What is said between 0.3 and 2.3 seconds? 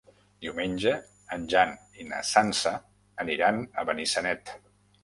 Diumenge en Jan i na